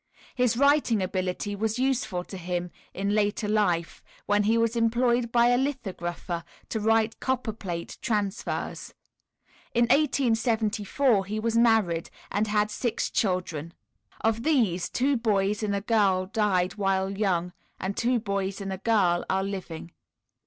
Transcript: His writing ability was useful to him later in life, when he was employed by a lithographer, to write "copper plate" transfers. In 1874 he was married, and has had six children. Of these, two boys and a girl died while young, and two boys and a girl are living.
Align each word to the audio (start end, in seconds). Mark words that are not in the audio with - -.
His 0.33 0.57
writing 0.57 0.99
ability 0.99 1.55
was 1.55 1.77
useful 1.77 2.23
to 2.23 2.35
him 2.35 2.71
later 2.95 3.45
in 3.45 3.53
life, 3.53 4.01
when 4.25 4.41
he 4.45 4.57
was 4.57 4.75
employed 4.75 5.31
by 5.31 5.49
a 5.49 5.59
lithographer, 5.59 6.43
to 6.69 6.79
write 6.79 7.19
"copper 7.19 7.53
plate" 7.53 7.99
transfers. 8.01 8.95
In 9.75 9.83
1874 9.83 11.25
he 11.25 11.39
was 11.39 11.55
married, 11.55 12.09
and 12.31 12.47
has 12.47 12.51
had 12.51 12.71
six 12.71 13.11
children. 13.11 13.73
Of 14.21 14.41
these, 14.41 14.89
two 14.89 15.17
boys 15.17 15.61
and 15.61 15.75
a 15.75 15.81
girl 15.81 16.25
died 16.25 16.77
while 16.77 17.15
young, 17.15 17.53
and 17.79 17.95
two 17.95 18.19
boys 18.19 18.59
and 18.59 18.73
a 18.73 18.79
girl 18.79 19.23
are 19.29 19.43
living. 19.43 19.91